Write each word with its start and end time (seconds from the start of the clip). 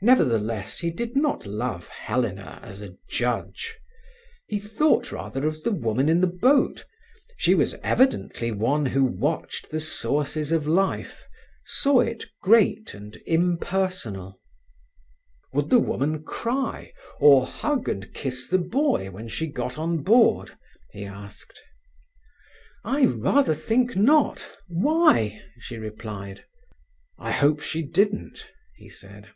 Nevertheless, 0.00 0.78
he 0.78 0.92
did 0.92 1.16
not 1.16 1.44
love 1.44 1.88
Helena 1.88 2.60
as 2.62 2.80
a 2.80 2.94
judge. 3.10 3.76
He 4.46 4.60
thought 4.60 5.10
rather 5.10 5.44
of 5.44 5.64
the 5.64 5.72
woman 5.72 6.08
in 6.08 6.20
the 6.20 6.28
boat. 6.28 6.84
She 7.36 7.52
was 7.52 7.74
evidently 7.82 8.52
one 8.52 8.86
who 8.86 9.02
watched 9.02 9.70
the 9.72 9.80
sources 9.80 10.52
of 10.52 10.68
life, 10.68 11.26
saw 11.64 11.98
it 11.98 12.26
great 12.40 12.94
and 12.94 13.16
impersonal. 13.26 14.40
"Would 15.52 15.68
the 15.68 15.80
woman 15.80 16.22
cry, 16.22 16.92
or 17.18 17.44
hug 17.44 17.88
and 17.88 18.14
kiss 18.14 18.46
the 18.46 18.58
boy 18.58 19.10
when 19.10 19.26
she 19.26 19.48
got 19.48 19.78
on 19.78 20.04
board?" 20.04 20.56
he 20.92 21.04
asked. 21.06 21.60
"I 22.84 23.04
rather 23.04 23.52
think 23.52 23.96
not. 23.96 24.48
Why?" 24.68 25.42
she 25.58 25.76
replied. 25.76 26.44
"I 27.18 27.32
hope 27.32 27.60
she 27.60 27.82
didn't," 27.82 28.48
he 28.76 28.88
said. 28.88 29.30